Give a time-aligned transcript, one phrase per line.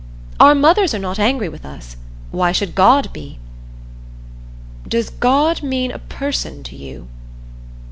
[0.39, 1.95] Our mothers are not angry with us
[2.31, 3.37] why should God be?"
[4.87, 7.07] "Does God mean a person to you?"